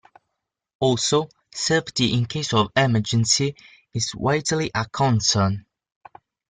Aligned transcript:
Also, 0.79 1.29
safety 1.53 2.11
in 2.13 2.25
case 2.25 2.55
of 2.55 2.71
emergency 2.75 3.55
is 3.93 4.15
widely 4.15 4.71
a 4.73 4.89
concern. 4.89 5.63